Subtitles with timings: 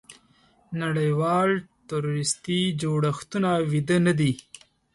[0.81, 1.51] نړیوال
[1.89, 4.31] تروریستي جوړښتونه ویده نه دي.